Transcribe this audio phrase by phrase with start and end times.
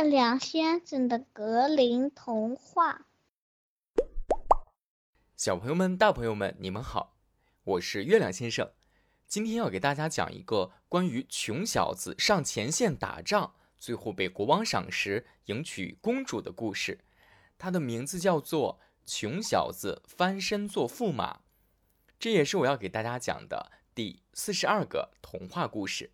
[0.00, 3.04] 月亮先生的格林童话。
[5.36, 7.18] 小朋友们、大朋友们，你们好，
[7.64, 8.70] 我是月亮先生。
[9.26, 17.00] 今天要给大家讲一个关于穷小子上前线打仗，最后被国王赏识，迎娶公主的故事。
[17.58, 18.80] 它的名字叫做
[19.18, 21.34] 《穷小子翻身做驸马》，
[22.18, 26.12] 这也是我要给大家讲的第四十二个童话故事。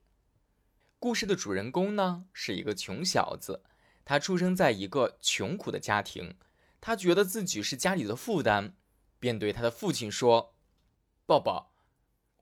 [0.99, 3.63] 故事的主人公呢，是一个穷小子，
[4.07, 6.37] 他出生在一个穷苦的家庭，
[6.81, 8.75] 他觉得自己是家里的负担。
[9.19, 10.55] 便对他的父亲说
[11.27, 11.69] ：“爸爸，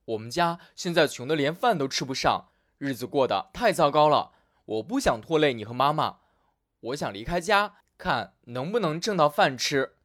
[0.05, 4.33] 我们家现在穷得连饭都吃不上，日子过得太糟糕了。
[4.67, 6.19] 我不想拖累你和妈妈，
[6.81, 9.97] 我想离开家，看能不能挣到饭吃。”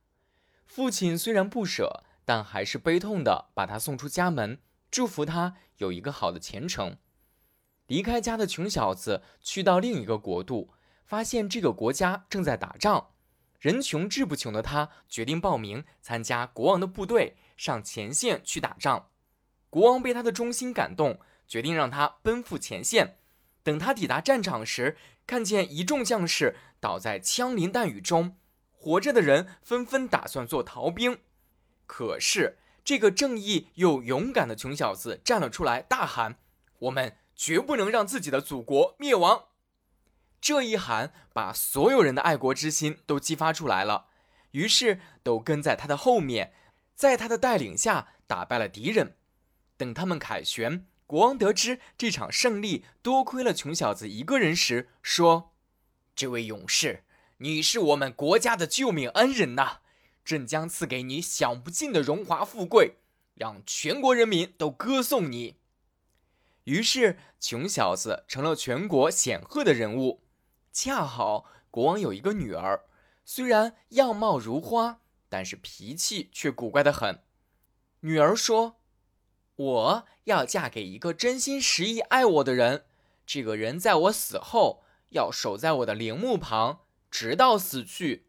[0.65, 6.97] 父亲虽然不舍，但还是悲痛地把他送出家门，祝福他有一个好的前程。
[7.87, 10.71] 离开家的穷小子去到另一个国度，
[11.09, 13.09] 发现这个国家正在打仗。
[13.59, 19.09] 人穷志不穷的他决定报名参加国王的部队，上前线去打仗。
[19.71, 23.17] 国王被他的忠心感动，决定让他奔赴前线。
[23.63, 28.37] 等他抵达战场时，看见一众将士倒在枪林弹雨中，
[28.71, 31.17] 活着的人纷纷打算做逃兵。
[31.87, 36.37] 可是这个正义又勇敢的穷小子站了出来，大喊
[36.77, 39.45] ：“我们绝不能让自己的祖国灭亡！”
[40.41, 44.07] 这一喊，把所有人的爱国之心都激发出来了，
[44.51, 46.53] 于是都跟在他的后面，
[46.95, 49.15] 在他的带领下打败了敌人。
[49.75, 55.53] 等他们凯旋，国王得知这场胜利多亏了穷小子一个人时，说
[56.15, 57.03] ：“这位勇士，
[57.37, 59.79] 你是我们国家的救命恩人呐！
[60.25, 62.97] 朕将赐给你享不尽的荣华富贵，
[63.35, 65.55] 让全国人民都歌颂你。”
[66.65, 70.21] 于是，穷小子成了全国显赫的人物。
[70.71, 72.85] 恰好国王有一个女儿，
[73.25, 77.23] 虽然样貌如花，但是脾气却古怪的很。
[78.01, 78.77] 女儿说
[79.55, 82.85] ：“我要嫁给一个真心实意爱我的人，
[83.25, 86.81] 这个人在我死后要守在我的陵墓旁，
[87.11, 88.27] 直到死去。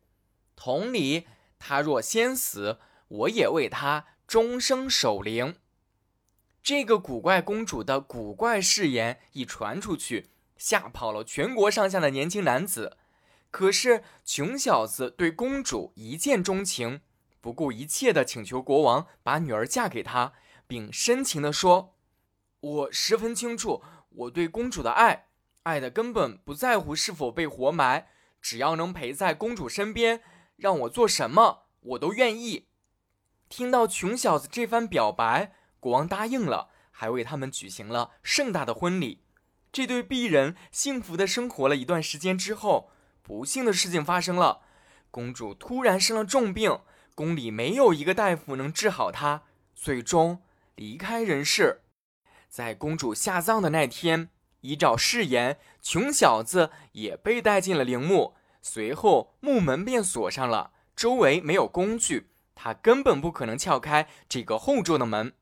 [0.56, 1.26] 同理，
[1.58, 2.78] 他若先死，
[3.08, 5.56] 我也为他终生守灵。”
[6.62, 10.30] 这个古怪公主的古怪誓言一传出去。
[10.60, 12.98] 吓跑了全国上下的年轻男子，
[13.50, 17.00] 可是穷小子对公主一见钟情，
[17.40, 20.34] 不顾一切的请求国王把女儿嫁给他，
[20.66, 21.96] 并深情地说
[22.60, 25.28] ：“我十分清楚我对公主的爱，
[25.62, 28.08] 爱的根本不在乎是否被活埋，
[28.42, 30.20] 只要能陪在公主身边，
[30.56, 32.66] 让我做什么我都愿意。”
[33.48, 39.22] 听到穷小子这番表白，国王答应了，还为他们举行了盛大的婚礼。
[39.72, 42.90] 这对璧人幸福的生活了一段时间之后，
[43.22, 44.62] 不幸的事情发生了，
[45.10, 46.80] 公主突然生了重病，
[47.14, 49.42] 宫里没有一个大夫能治好她，
[49.74, 50.42] 最终
[50.74, 51.82] 离开人世。
[52.48, 54.30] 在公主下葬的那天，
[54.62, 65.34] 依照誓言，穷小子也被带进了陵墓，随后墓门便锁上了，周围没有工具，他根本不可能撬开这个厚重的门。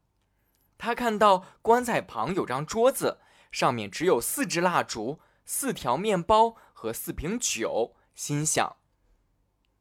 [0.77, 3.21] 他看到棺材旁有张桌子。
[3.51, 8.77] 上面只有四支蜡烛、四条面包和四瓶酒，心想：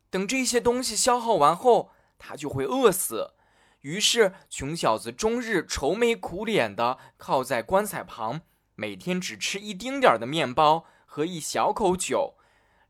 [0.10, 3.34] 等这些东西消耗完后，他就会饿死。
[3.82, 8.42] 于是，穷小子终日愁眉苦脸地靠在棺材旁，
[8.76, 12.36] 每天只吃一丁点儿的面包和一小口酒。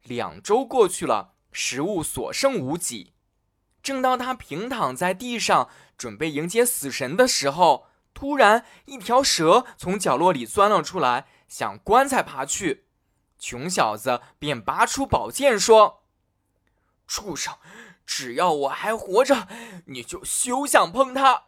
[0.04, 3.14] 两周过去了，食物所剩无几。
[3.84, 12.88] 正当他平躺在地上准备迎接死神的时候，突然，一条蛇从角落里钻了出来，向棺材爬去。
[13.38, 16.02] 穷小子便拔出宝剑说
[17.06, 17.54] ：“畜生，
[18.08, 19.48] 只要我还活着，
[19.86, 21.44] 你就休想碰它！”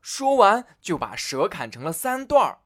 [0.00, 2.60] 说完，就把蛇砍成了三段儿。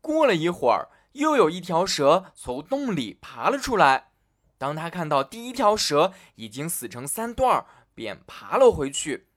[0.00, 4.10] 过了一会儿，又有一条蛇从洞里爬了出来。
[4.58, 9.28] 当他看到第一条蛇已经死成三段儿，便爬了回去。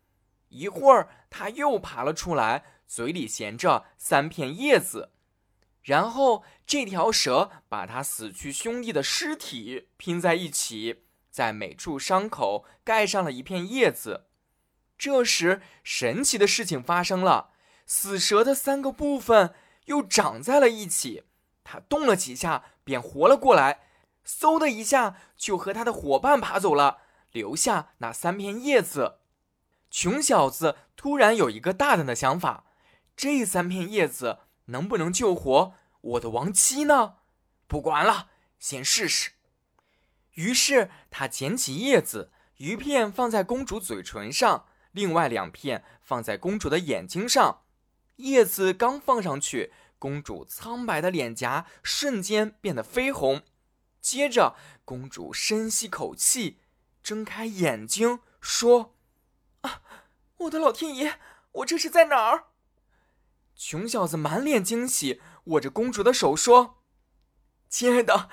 [0.49, 2.63] 一会儿，他又爬了出来。
[2.87, 5.11] 嘴里衔着三片叶子，
[5.83, 14.27] 然后这条蛇把他死去兄弟的尸体拼在一起，在每处伤口盖上了一片叶子。
[14.97, 17.51] 这时，神奇的事情发生了：
[17.85, 19.53] 死蛇的三个部分
[19.85, 21.25] 又长在了一起。
[21.63, 23.81] 它动了几下，便活了过来，
[24.25, 26.99] 嗖的一下就和他的伙伴爬走了，
[27.31, 29.19] 留下那三片叶子。
[29.91, 32.63] 穷小子突然有一个大胆的想法。
[33.17, 37.15] 这三片叶子能不能救活我的亡妻呢？
[37.65, 38.29] 不管了，
[38.59, 39.31] 先试试。
[40.35, 47.63] 于是他捡起叶子，一片放在公主嘴唇上，另外两片放在公主的眼睛上。
[48.17, 53.41] 叶子刚放上去，公主苍白的脸颊瞬间变得绯红。
[53.99, 54.55] 接着，
[54.85, 56.59] 公主深吸口气，
[57.01, 58.95] 睁开眼睛说
[59.61, 59.81] ：“啊，
[60.37, 61.19] 我的老天爷，
[61.53, 62.45] 我这是在哪儿？”
[63.57, 66.77] 穷小子满脸惊喜，握着公主的手说
[67.67, 68.29] ：“亲爱的。”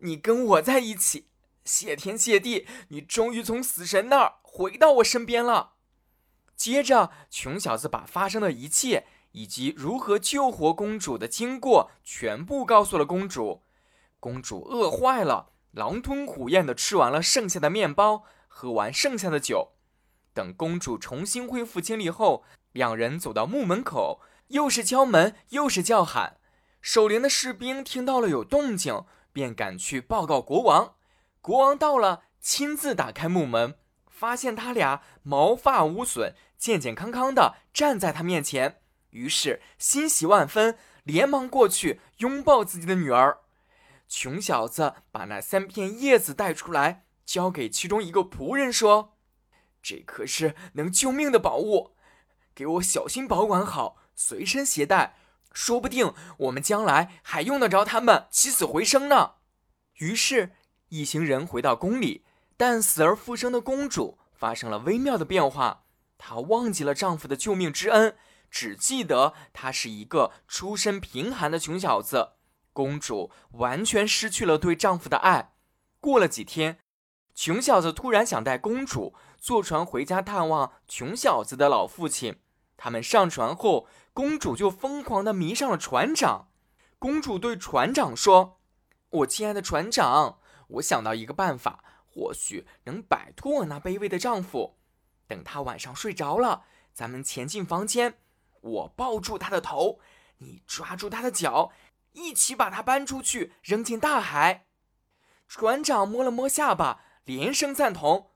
[0.00, 1.26] 你跟我在一起，
[1.64, 5.72] 谢天谢地，你终于从死神那儿回到我身边了。
[6.54, 13.64] 接着，穷小子把发生的一切以及如何救活公主的经过全部告诉了公主。
[14.20, 19.72] 公主饿坏了，狼吞虎咽的吃完了剩下的面包，喝完剩下的酒。
[20.32, 26.36] 等公主重新恢复精力后，两人走到墓门口，又是敲门又是叫喊。
[26.80, 29.04] 守灵的士兵听到了有动静。
[29.30, 30.96] 便赶去报告国王。
[31.40, 33.76] 国王到了，亲自打开木门，
[34.10, 38.80] 发现他俩毛发无损、健健康康的站在他面前，
[39.10, 43.38] 于是欣喜万分，连忙过去拥抱自己的女儿。
[44.08, 49.16] 穷小子把那三片叶子带出来，交给其中一个仆人，说
[49.80, 51.92] ：“这可是能救命的宝物，
[52.58, 55.14] 给我小心保管好，随身携带。”
[55.54, 59.34] 说不定我们将来还用得着他们起死回生呢。
[59.94, 60.52] 于是，
[60.88, 62.24] 一行人回到宫里，
[62.56, 65.84] 但死而复生的公主发生了微妙的变化。
[66.16, 68.16] 她忘记了丈夫的救命之恩，
[68.50, 72.32] 只记得他是一个出身贫寒的穷小子。
[72.72, 75.54] 公主完全失去了对丈夫的爱。
[76.00, 76.78] 过了几天，
[77.34, 82.36] 穷小子突然想带公主坐船回家探望穷小子的老父亲。
[82.78, 83.86] 他们上船后。
[84.14, 86.48] 公主就疯狂地迷上了船长。
[86.98, 88.58] 公主对船长说
[89.10, 94.76] ：“我亲爱的船长，我想到一个办法，或许能摆脱我那卑微的丈夫。
[95.28, 98.18] 等他晚上睡着了，咱们潜进房间，
[98.60, 100.00] 我抱住他的头，
[100.38, 101.70] 你抓住他的脚，
[102.10, 104.66] 一起把他搬出去，扔进大海。”
[105.46, 108.32] 船长摸了摸下巴，连声赞同：“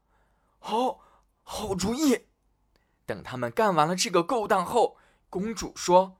[0.60, 1.00] 好，
[1.42, 2.28] 好主意。”
[3.12, 4.96] 等他们干完了这个勾当后。
[5.28, 6.16] 公主说：“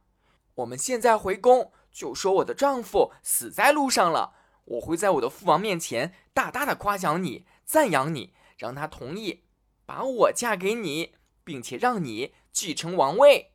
[0.56, 4.34] 我们现在回宫，就说我的丈夫死在路上了。
[4.64, 9.44] 我会在我的父王面前大大的夸奖你，赞扬你，让他同意
[9.86, 13.52] 把我嫁给你，并且让你继承王位。”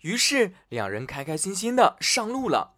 [0.00, 2.76] 于是两人开开心心的上路了。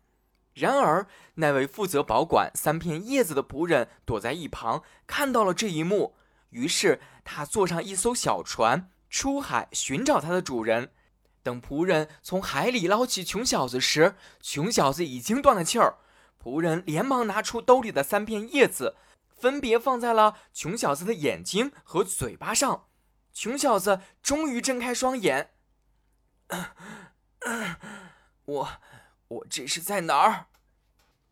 [0.54, 6.14] 然而，那位负责保管三片叶子的仆人躲在一旁，看到了这一幕，
[6.50, 10.92] 于是他坐上一艘小船出海寻找他的主人。
[11.42, 15.96] 等仆人从海里捞起穷小子时，穷小子已经断了气儿。
[16.38, 18.94] 仆人连忙拿出兜里的三片叶子，
[19.34, 22.88] 分别放在了穷小子的眼睛和嘴巴上。
[23.32, 25.52] 穷小子终于睁开双眼。
[28.44, 28.68] 我，
[29.28, 30.48] 我这是在哪儿？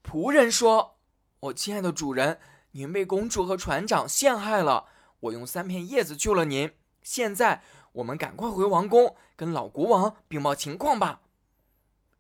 [0.03, 0.97] 仆人说
[1.41, 2.41] ：“我亲爱的主人，
[2.71, 4.87] 您被公主和船长陷害了。
[5.21, 6.73] 我用三片叶子救了您。
[7.05, 7.63] 现在。”
[7.95, 11.21] 我们赶快回王宫，跟老国王禀报情况吧。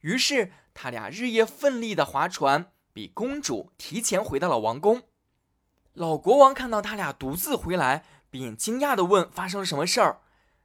[0.02, 5.02] 于是，他俩日夜奋力的划船，比公主提前回到了王宫。
[5.94, 10.20] 老国王看到他俩独自回来，便惊讶的问：“发生了什么事儿？”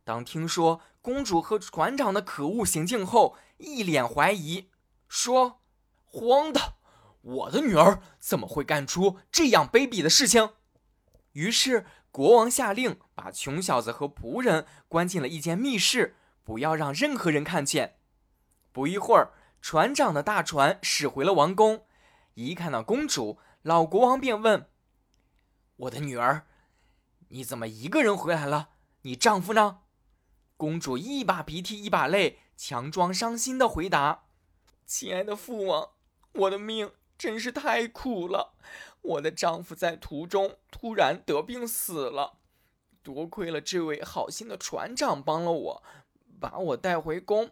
[0.05, 4.69] 当听说公主和船长的可恶行径后，一脸怀疑，
[5.07, 5.61] 说
[6.05, 6.75] ：“荒唐！
[7.21, 10.51] 我的女儿怎么会干出这样卑鄙的事情？”
[11.33, 11.87] 于是。
[12.11, 17.97] 国王下令把穷小子和仆人关进了一间密室，不要让任何人看见。
[18.71, 21.85] 不一会儿，船长的大船驶回了王宫。
[22.33, 24.69] 一看到公主，老国王便问
[25.77, 26.47] ：“我的女儿，
[27.29, 28.69] 你怎么一个人回来了？
[29.01, 29.79] 你丈夫呢？”
[30.57, 34.23] 公主一把鼻涕一把泪，强装伤心的回答
[34.85, 35.89] ：“亲爱的父王，
[36.33, 38.55] 我的命真是太苦了。”
[39.01, 42.39] 我的丈夫在途中突然得病死了，
[43.03, 45.83] 多亏了这位好心的船长帮了我，
[46.39, 47.51] 把我带回宫。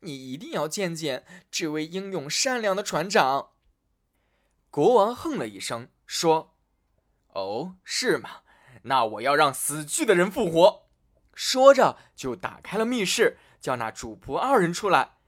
[0.00, 3.50] 你一定要见见这位英勇善良的船长。
[4.68, 6.56] 国王哼了一声，说
[7.34, 8.40] ：“哦，是吗？
[8.82, 10.88] 那我要让死去的人复活。”
[11.34, 15.18] 说着就打开了密室，叫那主仆二人出来。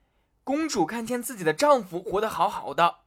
[0.43, 3.04] 公主看见自己的丈夫活得好好的。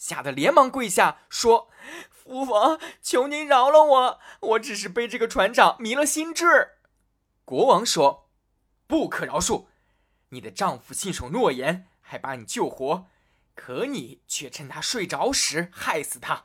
[0.00, 1.68] 吓得连忙跪下说
[2.10, 6.76] ：“父王，求您饶了我，我只是被这个船长迷了心智。”
[7.44, 8.30] 国王说
[8.88, 9.66] ：“不可饶恕！
[10.30, 13.08] 你的丈夫信守诺言，还把你救活，
[13.54, 16.44] 可你却趁他睡着时害死他，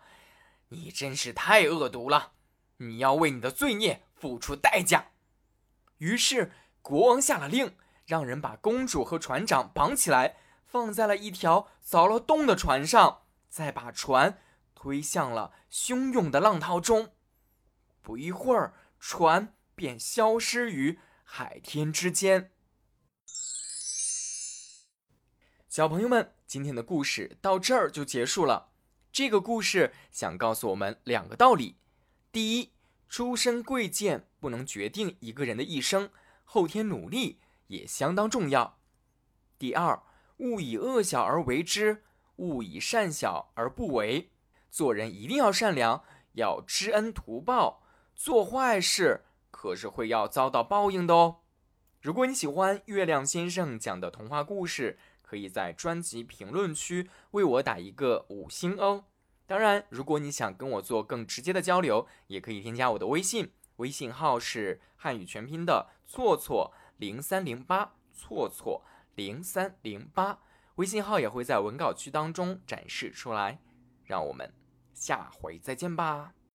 [0.68, 2.34] 你真是太恶毒了！
[2.78, 5.12] 你要为你的罪孽付出代价。”
[6.00, 10.36] 于是国王下了令，让人把公主和船长绑起来，
[10.66, 13.22] 放在了一条凿了洞的船上，
[13.56, 14.38] 再把船
[14.74, 17.14] 推向了汹涌的浪涛中。
[18.02, 22.52] 不一会儿，船便消失于海天之间。
[25.70, 28.74] 小朋友们，今天的故事到这儿就结束了。
[29.10, 31.78] 这个故事想告诉我们两个道理：
[32.34, 32.74] 第一，
[33.08, 36.10] 出身贵贱不能决定一个人的一生，
[36.44, 38.82] 后天努力也相当重要；
[39.58, 40.04] 第二，
[40.40, 42.04] 勿以恶小而为之，
[42.38, 44.32] 勿以善小而不为。
[44.70, 47.82] 做人一定要善良，要知恩图报；
[48.14, 51.38] 做坏事可是会要遭到报应的哦。
[52.02, 59.06] 如果你喜欢月亮先生讲的童话故事，可以在专辑评论区为我打一个五星哦。
[59.48, 68.84] 当然，如果你想跟我做更直接的交流，也可以添加我的微信，微信号是汉语全拼的错错零三零八错错
[69.16, 70.40] 零三零八，
[70.76, 73.60] 微信号也会在文稿区当中展示出来。
[74.06, 74.54] 让我们
[74.94, 76.36] 下回再见吧。